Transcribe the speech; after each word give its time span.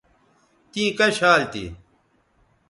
تیں 0.71 0.91
کش 0.97 1.15
حال 1.23 1.41
تھی 1.51 1.65